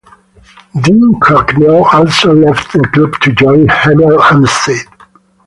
Dean 0.79 1.13
Cracknell 1.19 1.85
also 1.93 2.33
left 2.33 2.73
the 2.73 2.79
club 2.91 3.13
to 3.21 3.31
join 3.33 3.67
Hemel 3.67 4.19
Hempstead. 4.19 4.87